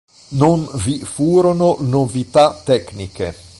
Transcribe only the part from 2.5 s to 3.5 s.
tecniche.